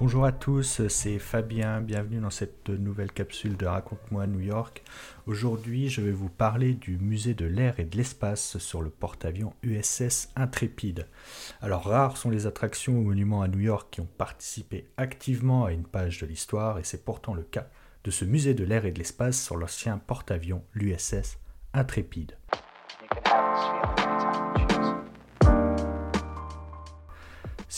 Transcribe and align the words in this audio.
Bonjour 0.00 0.24
à 0.24 0.30
tous, 0.30 0.86
c'est 0.86 1.18
Fabien, 1.18 1.80
bienvenue 1.80 2.20
dans 2.20 2.30
cette 2.30 2.68
nouvelle 2.68 3.10
capsule 3.10 3.56
de 3.56 3.66
Raconte-moi 3.66 4.28
New 4.28 4.38
York. 4.38 4.84
Aujourd'hui, 5.26 5.88
je 5.88 6.00
vais 6.00 6.12
vous 6.12 6.28
parler 6.28 6.74
du 6.74 6.98
musée 6.98 7.34
de 7.34 7.46
l'air 7.46 7.80
et 7.80 7.84
de 7.84 7.96
l'espace 7.96 8.58
sur 8.58 8.80
le 8.80 8.90
porte-avions 8.90 9.54
USS 9.64 10.28
Intrépide. 10.36 11.08
Alors, 11.60 11.82
rares 11.82 12.16
sont 12.16 12.30
les 12.30 12.46
attractions 12.46 12.96
ou 12.96 13.02
monuments 13.02 13.42
à 13.42 13.48
New 13.48 13.58
York 13.58 13.88
qui 13.90 14.00
ont 14.00 14.08
participé 14.18 14.86
activement 14.96 15.64
à 15.64 15.72
une 15.72 15.84
page 15.84 16.20
de 16.20 16.26
l'histoire, 16.26 16.78
et 16.78 16.84
c'est 16.84 17.04
pourtant 17.04 17.34
le 17.34 17.42
cas 17.42 17.66
de 18.04 18.12
ce 18.12 18.24
musée 18.24 18.54
de 18.54 18.62
l'air 18.62 18.84
et 18.84 18.92
de 18.92 18.98
l'espace 18.98 19.42
sur 19.42 19.56
l'ancien 19.56 19.98
porte-avions, 19.98 20.62
l'USS 20.74 21.38
Intrépide. 21.74 22.36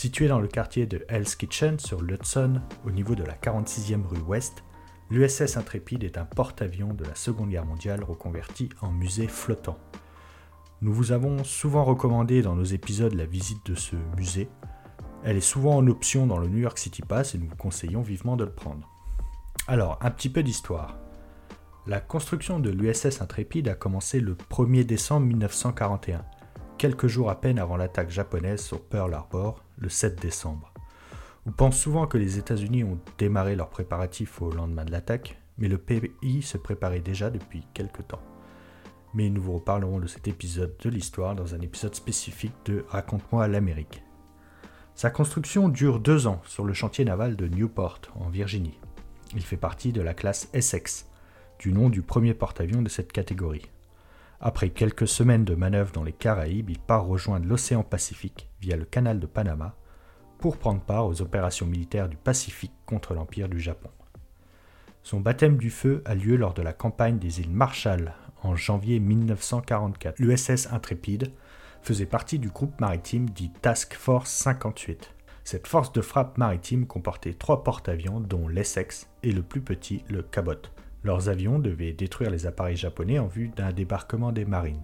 Situé 0.01 0.27
dans 0.27 0.39
le 0.39 0.47
quartier 0.47 0.87
de 0.87 1.05
Hell's 1.09 1.35
Kitchen 1.35 1.77
sur 1.77 2.01
l'Hudson, 2.01 2.59
au 2.87 2.89
niveau 2.89 3.13
de 3.13 3.23
la 3.23 3.35
46e 3.35 4.03
rue 4.03 4.21
Ouest, 4.21 4.63
l'USS 5.11 5.57
Intrépide 5.57 6.03
est 6.03 6.17
un 6.17 6.25
porte-avions 6.25 6.95
de 6.95 7.05
la 7.05 7.13
Seconde 7.13 7.51
Guerre 7.51 7.67
mondiale 7.67 8.03
reconverti 8.03 8.69
en 8.81 8.91
musée 8.91 9.27
flottant. 9.27 9.77
Nous 10.81 10.91
vous 10.91 11.11
avons 11.11 11.43
souvent 11.43 11.83
recommandé 11.83 12.41
dans 12.41 12.55
nos 12.55 12.63
épisodes 12.63 13.13
la 13.13 13.25
visite 13.25 13.63
de 13.67 13.75
ce 13.75 13.95
musée. 14.17 14.49
Elle 15.23 15.37
est 15.37 15.39
souvent 15.39 15.75
en 15.75 15.85
option 15.85 16.25
dans 16.25 16.39
le 16.39 16.47
New 16.47 16.57
York 16.57 16.79
City 16.79 17.03
Pass 17.03 17.35
et 17.35 17.37
nous 17.37 17.49
vous 17.49 17.55
conseillons 17.55 18.01
vivement 18.01 18.37
de 18.37 18.45
le 18.45 18.51
prendre. 18.51 18.89
Alors, 19.67 19.99
un 20.01 20.09
petit 20.09 20.29
peu 20.29 20.41
d'histoire. 20.41 20.97
La 21.85 21.99
construction 21.99 22.59
de 22.59 22.71
l'USS 22.71 23.21
Intrépide 23.21 23.67
a 23.67 23.75
commencé 23.75 24.19
le 24.19 24.33
1er 24.33 24.83
décembre 24.83 25.27
1941 25.27 26.25
quelques 26.81 27.05
jours 27.05 27.29
à 27.29 27.39
peine 27.39 27.59
avant 27.59 27.77
l'attaque 27.77 28.09
japonaise 28.09 28.59
sur 28.59 28.81
Pearl 28.81 29.13
Harbor, 29.13 29.63
le 29.81 29.89
7 29.89 30.21
décembre. 30.21 30.73
On 31.45 31.51
pense 31.51 31.77
souvent 31.77 32.05
que 32.05 32.17
les 32.17 32.37
États-Unis 32.37 32.83
ont 32.83 32.99
démarré 33.17 33.55
leurs 33.55 33.69
préparatifs 33.69 34.41
au 34.41 34.51
lendemain 34.51 34.85
de 34.85 34.91
l'attaque, 34.91 35.41
mais 35.57 35.67
le 35.67 35.79
pays 35.79 36.41
se 36.43 36.57
préparait 36.57 37.01
déjà 37.01 37.29
depuis 37.29 37.65
quelque 37.73 38.03
temps. 38.03 38.21
Mais 39.13 39.29
nous 39.29 39.41
vous 39.41 39.55
reparlerons 39.55 39.99
de 39.99 40.07
cet 40.07 40.27
épisode 40.27 40.77
de 40.81 40.89
l'histoire 40.89 41.35
dans 41.35 41.55
un 41.55 41.61
épisode 41.61 41.95
spécifique 41.95 42.53
de 42.65 42.85
Raconte-moi 42.87 43.47
l'Amérique. 43.47 44.03
Sa 44.93 45.09
construction 45.09 45.67
dure 45.67 45.99
deux 45.99 46.27
ans 46.27 46.41
sur 46.45 46.63
le 46.63 46.73
chantier 46.73 47.03
naval 47.03 47.35
de 47.35 47.47
Newport, 47.47 48.01
en 48.15 48.29
Virginie. 48.29 48.79
Il 49.35 49.41
fait 49.41 49.57
partie 49.57 49.91
de 49.91 50.01
la 50.01 50.13
classe 50.13 50.47
Essex, 50.53 51.07
du 51.59 51.73
nom 51.73 51.89
du 51.89 52.01
premier 52.03 52.33
porte-avions 52.33 52.81
de 52.81 52.89
cette 52.89 53.11
catégorie. 53.11 53.69
Après 54.43 54.69
quelques 54.69 55.07
semaines 55.07 55.45
de 55.45 55.53
manœuvres 55.53 55.91
dans 55.91 56.03
les 56.03 56.13
Caraïbes, 56.13 56.71
il 56.71 56.79
part 56.79 57.05
rejoindre 57.05 57.45
l'océan 57.45 57.83
Pacifique 57.83 58.49
via 58.59 58.75
le 58.75 58.85
canal 58.85 59.19
de 59.19 59.27
Panama 59.27 59.75
pour 60.39 60.57
prendre 60.57 60.81
part 60.81 61.05
aux 61.05 61.21
opérations 61.21 61.67
militaires 61.67 62.09
du 62.09 62.17
Pacifique 62.17 62.73
contre 62.87 63.13
l'Empire 63.13 63.49
du 63.49 63.59
Japon. 63.59 63.91
Son 65.03 65.19
baptême 65.19 65.57
du 65.57 65.69
feu 65.69 66.01
a 66.05 66.15
lieu 66.15 66.37
lors 66.37 66.55
de 66.55 66.63
la 66.63 66.73
campagne 66.73 67.19
des 67.19 67.39
îles 67.39 67.51
Marshall 67.51 68.15
en 68.41 68.55
janvier 68.55 68.99
1944. 68.99 70.17
L'USS 70.17 70.69
Intrépide 70.71 71.31
faisait 71.83 72.07
partie 72.07 72.39
du 72.39 72.49
groupe 72.49 72.81
maritime 72.81 73.29
dit 73.29 73.51
Task 73.61 73.93
Force 73.93 74.31
58. 74.31 75.13
Cette 75.43 75.67
force 75.67 75.93
de 75.93 76.01
frappe 76.01 76.39
maritime 76.39 76.87
comportait 76.87 77.35
trois 77.35 77.63
porte-avions 77.63 78.19
dont 78.19 78.47
l'Essex 78.47 79.07
et 79.21 79.33
le 79.33 79.43
plus 79.43 79.61
petit, 79.61 80.03
le 80.09 80.23
Cabot, 80.23 80.53
leurs 81.03 81.29
avions 81.29 81.59
devaient 81.59 81.93
détruire 81.93 82.29
les 82.29 82.45
appareils 82.45 82.77
japonais 82.77 83.19
en 83.19 83.27
vue 83.27 83.49
d'un 83.49 83.71
débarquement 83.71 84.31
des 84.31 84.45
Marines. 84.45 84.81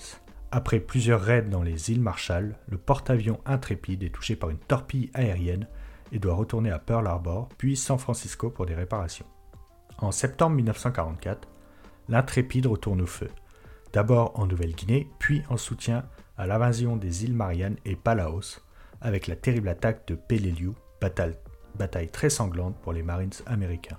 Après 0.52 0.80
plusieurs 0.80 1.22
raids 1.22 1.44
dans 1.44 1.62
les 1.62 1.92
îles 1.92 2.02
Marshall, 2.02 2.56
le 2.70 2.78
porte-avions 2.78 3.40
Intrépide 3.46 4.04
est 4.04 4.14
touché 4.14 4.36
par 4.36 4.50
une 4.50 4.58
torpille 4.58 5.12
aérienne 5.14 5.68
et 6.12 6.20
doit 6.20 6.36
retourner 6.36 6.72
à 6.72 6.80
Pearl 6.80 7.06
Harbor 7.06 7.50
puis 7.58 7.76
San 7.76 7.98
Francisco 7.98 8.50
pour 8.50 8.66
des 8.66 8.76
réparations. 8.76 9.26
En 10.00 10.12
septembre 10.12 10.56
1944, 10.56 11.48
l'Intrépide 12.08 12.68
retourne 12.68 13.02
au 13.02 13.08
feu, 13.08 13.30
d'abord 13.94 14.40
en 14.40 14.48
Nouvelle-Guinée, 14.48 15.10
puis 15.20 15.44
en 15.50 15.58
soutien 15.58 16.06
à 16.38 16.48
l'invasion 16.48 16.96
des 16.96 17.26
îles 17.26 17.34
Mariannes 17.34 17.78
et 17.84 17.96
Palaos, 17.96 18.62
avec 19.02 19.28
la 19.28 19.36
terrible 19.36 19.68
attaque 19.68 20.08
de 20.08 20.16
Peleliu, 20.16 20.72
bataille 21.02 22.10
très 22.10 22.30
sanglante 22.30 22.78
pour 22.82 22.94
les 22.94 23.04
Marines 23.04 23.32
américains. 23.46 23.98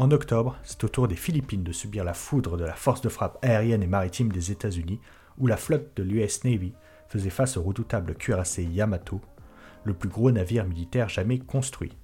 En 0.00 0.10
octobre, 0.12 0.56
c'est 0.62 0.82
au 0.82 0.88
tour 0.88 1.08
des 1.08 1.14
Philippines 1.14 1.62
de 1.62 1.72
subir 1.72 2.04
la 2.04 2.14
foudre 2.14 2.56
de 2.56 2.64
la 2.64 2.72
force 2.72 3.02
de 3.02 3.10
frappe 3.10 3.36
aérienne 3.42 3.82
et 3.82 3.86
maritime 3.86 4.32
des 4.32 4.50
États-Unis, 4.50 4.98
où 5.36 5.46
la 5.46 5.58
flotte 5.58 5.94
de 5.94 6.02
l'US 6.02 6.42
Navy 6.44 6.72
faisait 7.08 7.28
face 7.28 7.58
au 7.58 7.62
redoutable 7.62 8.14
cuirassé 8.14 8.64
Yamato, 8.64 9.20
le 9.84 9.92
plus 9.92 10.08
gros 10.08 10.30
navire 10.30 10.64
militaire 10.64 11.10
jamais 11.10 11.38
construit. 11.38 11.98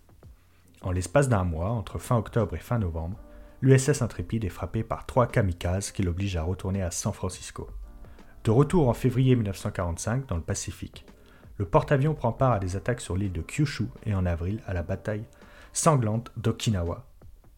En 0.83 0.91
l'espace 0.91 1.31
d'un 1.31 1.45
mois, 1.45 1.71
entre 1.71 1.99
fin 1.99 2.19
octobre 2.19 2.55
et 2.55 2.59
fin 2.59 2.79
novembre, 2.79 3.17
l'USS 3.63 4.03
Intrépide 4.03 4.45
est 4.45 4.51
frappé 4.51 4.83
par 4.83 5.07
trois 5.07 5.27
kamikazes 5.27 5.91
qui 5.91 6.03
l'obligent 6.03 6.37
à 6.37 6.43
retourner 6.43 6.83
à 6.83 6.91
San 6.91 7.15
Francisco. 7.15 7.67
De 8.45 8.51
retour 8.51 8.91
en 8.91 8.95
février 8.95 9.35
1945 9.37 10.27
dans 10.27 10.37
le 10.37 10.43
Pacifique, 10.43 11.07
le 11.57 11.65
porte-avions 11.65 12.13
prend 12.13 12.33
part 12.33 12.53
à 12.53 12.59
des 12.59 12.77
attaques 12.77 13.01
sur 13.01 13.17
l'île 13.17 13.33
de 13.33 13.41
Kyushu 13.41 13.87
et 14.05 14.15
en 14.15 14.27
avril 14.27 14.61
à 14.67 14.75
la 14.75 14.83
bataille 14.83 15.25
sanglante 15.73 16.31
d'Okinawa, 16.37 17.06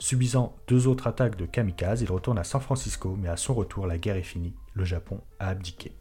Subissant 0.00 0.56
deux 0.68 0.86
autres 0.86 1.08
attaques 1.08 1.36
de 1.36 1.46
kamikazes, 1.46 2.02
il 2.02 2.12
retourne 2.12 2.38
à 2.38 2.44
San 2.44 2.60
Francisco, 2.60 3.16
mais 3.20 3.28
à 3.28 3.36
son 3.36 3.54
retour, 3.54 3.86
la 3.86 3.98
guerre 3.98 4.16
est 4.16 4.22
finie, 4.22 4.54
le 4.74 4.84
Japon 4.84 5.20
a 5.40 5.48
abdiqué. 5.48 5.92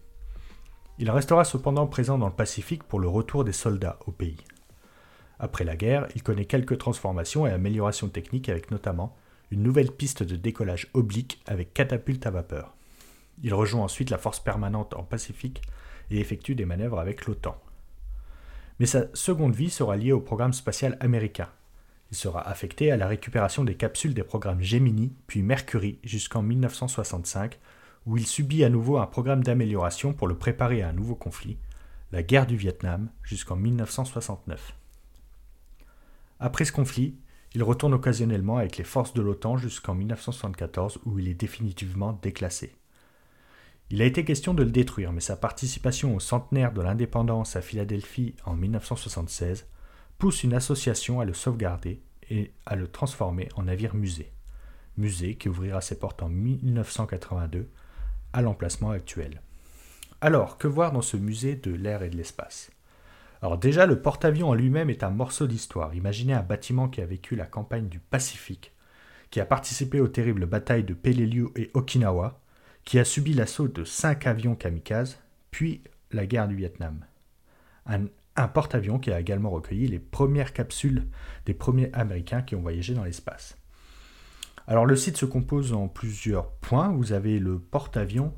Il 0.99 1.09
restera 1.09 1.43
cependant 1.43 1.87
présent 1.87 2.17
dans 2.17 2.27
le 2.27 2.33
Pacifique 2.33 2.83
pour 2.83 2.99
le 2.99 3.07
retour 3.07 3.43
des 3.43 3.53
soldats 3.53 3.97
au 4.05 4.11
pays. 4.11 4.37
Après 5.39 5.63
la 5.63 5.75
guerre, 5.75 6.07
il 6.15 6.23
connaît 6.23 6.45
quelques 6.45 6.77
transformations 6.77 7.47
et 7.47 7.51
améliorations 7.51 8.09
techniques 8.09 8.49
avec 8.49 8.71
notamment 8.71 9.15
une 9.49 9.63
nouvelle 9.63 9.91
piste 9.91 10.23
de 10.23 10.35
décollage 10.35 10.87
oblique 10.93 11.41
avec 11.47 11.73
catapulte 11.73 12.25
à 12.25 12.31
vapeur. 12.31 12.75
Il 13.43 13.53
rejoint 13.53 13.83
ensuite 13.83 14.09
la 14.09 14.17
force 14.17 14.39
permanente 14.39 14.93
en 14.95 15.03
Pacifique 15.03 15.61
et 16.09 16.19
effectue 16.19 16.55
des 16.55 16.65
manœuvres 16.65 16.99
avec 16.99 17.25
l'OTAN. 17.25 17.59
Mais 18.79 18.85
sa 18.85 19.05
seconde 19.15 19.55
vie 19.55 19.69
sera 19.69 19.95
liée 19.95 20.11
au 20.11 20.21
programme 20.21 20.53
spatial 20.53 20.97
américain, 20.99 21.49
il 22.11 22.17
sera 22.17 22.47
affecté 22.47 22.91
à 22.91 22.97
la 22.97 23.07
récupération 23.07 23.63
des 23.63 23.75
capsules 23.75 24.13
des 24.13 24.23
programmes 24.23 24.61
Gemini 24.61 25.13
puis 25.27 25.41
Mercury 25.41 25.99
jusqu'en 26.03 26.41
1965, 26.41 27.59
où 28.05 28.17
il 28.17 28.25
subit 28.25 28.63
à 28.63 28.69
nouveau 28.69 28.97
un 28.97 29.07
programme 29.07 29.43
d'amélioration 29.43 30.13
pour 30.13 30.27
le 30.27 30.37
préparer 30.37 30.81
à 30.81 30.89
un 30.89 30.93
nouveau 30.93 31.15
conflit, 31.15 31.57
la 32.11 32.23
guerre 32.23 32.47
du 32.47 32.55
Vietnam, 32.55 33.09
jusqu'en 33.23 33.57
1969. 33.57 34.73
Après 36.39 36.65
ce 36.65 36.71
conflit, 36.71 37.17
il 37.53 37.63
retourne 37.63 37.93
occasionnellement 37.93 38.57
avec 38.57 38.77
les 38.77 38.83
forces 38.83 39.13
de 39.13 39.21
l'OTAN 39.21 39.57
jusqu'en 39.57 39.95
1974 39.95 40.99
où 41.05 41.19
il 41.19 41.27
est 41.27 41.33
définitivement 41.33 42.13
déclassé. 42.21 42.75
Il 43.89 44.01
a 44.01 44.05
été 44.05 44.25
question 44.25 44.53
de 44.53 44.63
le 44.63 44.71
détruire, 44.71 45.13
mais 45.13 45.21
sa 45.21 45.37
participation 45.37 46.15
au 46.15 46.19
centenaire 46.19 46.73
de 46.73 46.81
l'indépendance 46.81 47.55
à 47.55 47.61
Philadelphie 47.61 48.35
en 48.45 48.53
1976 48.53 49.65
pousse 50.17 50.43
une 50.43 50.53
association 50.53 51.19
à 51.19 51.25
le 51.25 51.33
sauvegarder 51.33 52.01
et 52.29 52.51
à 52.65 52.75
le 52.75 52.87
transformer 52.87 53.49
en 53.55 53.63
navire 53.63 53.95
musée. 53.95 54.31
Musée 54.97 55.35
qui 55.35 55.49
ouvrira 55.49 55.81
ses 55.81 55.99
portes 55.99 56.23
en 56.23 56.29
1982 56.29 57.69
à 58.33 58.41
l'emplacement 58.41 58.91
actuel. 58.91 59.41
Alors, 60.21 60.57
que 60.57 60.67
voir 60.67 60.91
dans 60.91 61.01
ce 61.01 61.17
musée 61.17 61.55
de 61.55 61.71
l'air 61.71 62.01
et 62.01 62.09
de 62.09 62.17
l'espace? 62.17 62.71
Alors 63.41 63.59
déjà, 63.59 63.85
le 63.85 64.01
porte-avions 64.01 64.49
en 64.49 64.55
lui-même 64.55 64.89
est 64.89 65.03
un 65.03 65.11
morceau 65.11 65.45
d'histoire. 65.45 65.93
Imaginez 65.93 66.33
un 66.33 66.41
bâtiment 66.41 66.89
qui 66.89 67.01
a 67.01 67.05
vécu 67.05 67.35
la 67.35 67.45
campagne 67.45 67.87
du 67.87 67.99
Pacifique, 67.99 68.73
qui 69.29 69.39
a 69.39 69.45
participé 69.45 69.99
aux 69.99 70.07
terribles 70.07 70.47
batailles 70.47 70.83
de 70.83 70.95
Peleliu 70.95 71.49
et 71.55 71.69
Okinawa, 71.75 72.39
qui 72.83 72.97
a 72.97 73.05
subi 73.05 73.33
l'assaut 73.33 73.67
de 73.67 73.83
cinq 73.83 74.25
avions 74.25 74.55
kamikazes, 74.55 75.19
puis 75.51 75.83
la 76.11 76.25
guerre 76.25 76.47
du 76.47 76.55
Vietnam. 76.55 77.05
Un 78.37 78.47
porte-avions 78.47 78.99
qui 78.99 79.11
a 79.11 79.19
également 79.19 79.49
recueilli 79.49 79.87
les 79.87 79.99
premières 79.99 80.53
capsules 80.53 81.07
des 81.45 81.53
premiers 81.53 81.91
Américains 81.93 82.41
qui 82.41 82.55
ont 82.55 82.61
voyagé 82.61 82.93
dans 82.93 83.03
l'espace. 83.03 83.57
Alors 84.67 84.85
le 84.85 84.95
site 84.95 85.17
se 85.17 85.25
compose 85.25 85.73
en 85.73 85.87
plusieurs 85.87 86.51
points. 86.51 86.89
Vous 86.89 87.13
avez 87.13 87.39
le 87.39 87.57
porte-avions 87.59 88.33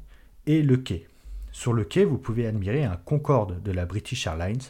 et 0.45 0.61
le 0.61 0.77
quai. 0.77 1.07
Sur 1.51 1.73
le 1.73 1.83
quai, 1.83 2.05
vous 2.05 2.17
pouvez 2.17 2.45
admirer 2.45 2.83
un 2.83 2.95
Concorde 2.95 3.61
de 3.63 3.71
la 3.71 3.85
British 3.85 4.27
Airlines, 4.27 4.61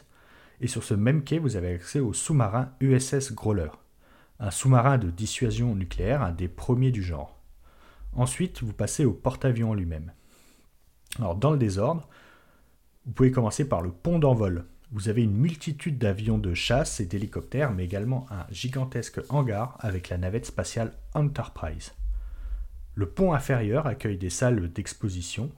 et 0.61 0.67
sur 0.67 0.83
ce 0.83 0.93
même 0.93 1.23
quai, 1.23 1.39
vous 1.39 1.55
avez 1.55 1.73
accès 1.73 1.99
au 1.99 2.13
sous-marin 2.13 2.71
USS 2.79 3.33
Growler, 3.33 3.69
un 4.39 4.51
sous-marin 4.51 4.97
de 4.97 5.09
dissuasion 5.09 5.75
nucléaire, 5.75 6.21
un 6.21 6.31
des 6.31 6.47
premiers 6.47 6.91
du 6.91 7.03
genre. 7.03 7.37
Ensuite, 8.13 8.63
vous 8.63 8.73
passez 8.73 9.05
au 9.05 9.13
porte-avions 9.13 9.73
lui-même. 9.73 10.11
Alors, 11.17 11.35
dans 11.35 11.51
le 11.51 11.57
désordre, 11.57 12.07
vous 13.05 13.11
pouvez 13.11 13.31
commencer 13.31 13.67
par 13.67 13.81
le 13.81 13.91
pont 13.91 14.19
d'envol. 14.19 14.65
Vous 14.91 15.07
avez 15.07 15.21
une 15.21 15.37
multitude 15.37 15.99
d'avions 15.99 16.39
de 16.39 16.55
chasse 16.55 16.99
et 16.99 17.05
d'hélicoptères, 17.05 17.71
mais 17.71 17.85
également 17.85 18.25
un 18.31 18.47
gigantesque 18.49 19.21
hangar 19.29 19.77
avec 19.81 20.09
la 20.09 20.17
navette 20.17 20.47
spatiale 20.47 20.93
Enterprise. 21.13 21.93
Le 22.95 23.07
pont 23.07 23.33
inférieur 23.33 23.85
accueille 23.85 24.17
des 24.17 24.31
salles 24.31 24.73
d'exposition 24.73 25.51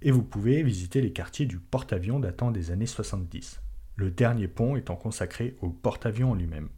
et 0.00 0.12
vous 0.12 0.22
pouvez 0.22 0.62
visiter 0.62 1.02
les 1.02 1.12
quartiers 1.12 1.44
du 1.44 1.58
porte-avions 1.58 2.20
datant 2.20 2.50
des 2.50 2.70
années 2.70 2.86
70. 2.86 3.60
Le 3.96 4.10
dernier 4.10 4.48
pont 4.48 4.76
étant 4.76 4.96
consacré 4.96 5.56
au 5.60 5.68
porte-avions 5.68 6.34
lui-même. 6.34 6.70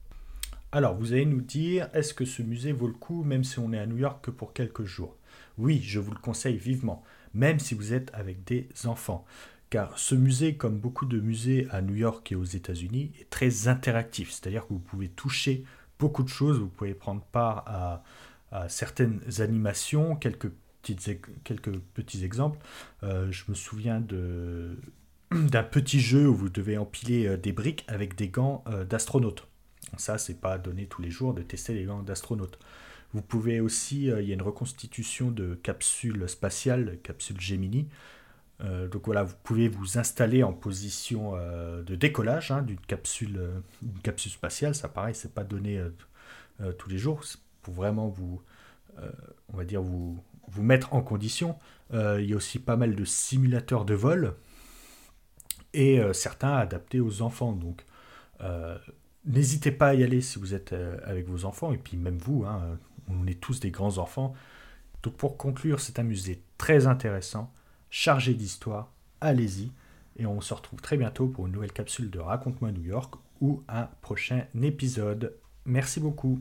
Alors, 0.72 0.96
vous 0.96 1.12
allez 1.12 1.26
nous 1.26 1.40
dire, 1.40 1.88
est-ce 1.94 2.14
que 2.14 2.24
ce 2.24 2.42
musée 2.42 2.72
vaut 2.72 2.88
le 2.88 2.94
coup 2.94 3.22
même 3.22 3.44
si 3.44 3.60
on 3.60 3.72
est 3.72 3.78
à 3.78 3.86
New 3.86 3.98
York 3.98 4.24
que 4.24 4.32
pour 4.32 4.52
quelques 4.52 4.84
jours? 4.84 5.16
Oui, 5.56 5.80
je 5.84 6.00
vous 6.00 6.10
le 6.10 6.18
conseille 6.18 6.56
vivement, 6.56 7.04
même 7.32 7.60
si 7.60 7.74
vous 7.74 7.92
êtes 7.92 8.10
avec 8.12 8.42
des 8.42 8.68
enfants. 8.86 9.24
Car 9.72 9.98
ce 9.98 10.14
musée, 10.14 10.58
comme 10.58 10.78
beaucoup 10.78 11.06
de 11.06 11.18
musées 11.18 11.66
à 11.70 11.80
New 11.80 11.94
York 11.94 12.30
et 12.30 12.34
aux 12.34 12.44
États-Unis, 12.44 13.10
est 13.18 13.30
très 13.30 13.68
interactif. 13.68 14.30
C'est-à-dire 14.30 14.66
que 14.66 14.74
vous 14.74 14.78
pouvez 14.78 15.08
toucher 15.08 15.64
beaucoup 15.98 16.22
de 16.22 16.28
choses, 16.28 16.58
vous 16.58 16.68
pouvez 16.68 16.92
prendre 16.92 17.22
part 17.22 17.64
à, 18.52 18.68
certaines 18.68 19.22
animations, 19.38 20.14
quelques, 20.14 20.50
petits 20.82 22.22
exemples. 22.22 22.58
Euh, 23.02 23.32
je 23.32 23.44
me 23.48 23.54
souviens 23.54 23.98
d'un 25.30 25.62
petit 25.62 26.00
jeu 26.00 26.28
où 26.28 26.34
vous 26.34 26.50
devez 26.50 26.76
empiler 26.76 27.26
euh, 27.26 27.38
des 27.38 27.52
briques 27.52 27.86
avec 27.88 28.14
des 28.14 28.28
gants 28.28 28.64
euh, 28.66 28.84
d'astronaute. 28.84 29.48
Ça, 29.96 30.18
c'est 30.18 30.38
pas 30.38 30.58
donné 30.58 30.84
tous 30.84 31.00
les 31.00 31.10
jours 31.10 31.32
de 31.32 31.40
tester 31.40 31.72
les 31.72 31.84
gants 31.84 32.02
d'astronaute. 32.02 32.58
Vous 33.14 33.22
pouvez 33.22 33.60
aussi, 33.60 34.04
il 34.08 34.28
y 34.28 34.32
a 34.32 34.34
une 34.34 34.42
reconstitution 34.42 35.30
de 35.30 35.54
capsules 35.54 36.28
spatiales, 36.28 36.98
capsule 37.02 37.40
Gemini. 37.40 37.88
Donc 38.62 39.06
voilà, 39.06 39.24
vous 39.24 39.34
pouvez 39.42 39.68
vous 39.68 39.98
installer 39.98 40.44
en 40.44 40.52
position 40.52 41.32
de 41.32 41.94
décollage 41.96 42.52
hein, 42.52 42.62
d'une 42.62 42.78
capsule, 42.78 43.40
capsule 44.04 44.30
spatiale. 44.30 44.74
Ça, 44.74 44.88
pareil, 44.88 45.16
c'est 45.16 45.34
pas 45.34 45.42
donné 45.42 45.82
tous 46.78 46.88
les 46.88 46.98
jours. 46.98 47.22
Pour 47.62 47.74
vraiment 47.74 48.08
vous, 48.08 48.40
on 49.52 49.56
va 49.56 49.64
dire 49.64 49.82
vous, 49.82 50.22
vous 50.48 50.62
mettre 50.62 50.94
en 50.94 51.02
condition. 51.02 51.56
Euh, 51.94 52.20
il 52.20 52.30
y 52.30 52.32
a 52.32 52.36
aussi 52.36 52.58
pas 52.58 52.76
mal 52.76 52.94
de 52.94 53.04
simulateurs 53.04 53.84
de 53.84 53.94
vol 53.94 54.34
et 55.72 56.00
euh, 56.00 56.12
certains 56.12 56.54
adaptés 56.54 57.00
aux 57.00 57.22
enfants. 57.22 57.52
Donc, 57.52 57.84
euh, 58.42 58.78
n'hésitez 59.24 59.72
pas 59.72 59.88
à 59.88 59.94
y 59.94 60.04
aller 60.04 60.20
si 60.20 60.38
vous 60.38 60.54
êtes 60.54 60.74
avec 61.04 61.26
vos 61.26 61.44
enfants 61.44 61.72
et 61.72 61.78
puis 61.78 61.96
même 61.96 62.18
vous. 62.18 62.44
Hein, 62.44 62.78
on 63.08 63.26
est 63.26 63.40
tous 63.40 63.60
des 63.60 63.70
grands 63.70 63.98
enfants. 63.98 64.34
Donc, 65.02 65.16
pour 65.16 65.36
conclure, 65.36 65.80
c'est 65.80 65.98
un 65.98 66.04
musée 66.04 66.42
très 66.58 66.86
intéressant, 66.86 67.52
chargé 67.92 68.34
d'histoire. 68.34 68.90
Allez-y 69.20 69.70
et 70.16 70.26
on 70.26 70.40
se 70.40 70.52
retrouve 70.52 70.80
très 70.80 70.96
bientôt 70.96 71.28
pour 71.28 71.46
une 71.46 71.52
nouvelle 71.52 71.72
capsule 71.72 72.10
de 72.10 72.18
Raconte-moi 72.18 72.72
New 72.72 72.82
York 72.82 73.14
ou 73.40 73.62
un 73.68 73.88
prochain 74.00 74.44
épisode. 74.60 75.36
Merci 75.64 76.00
beaucoup. 76.00 76.38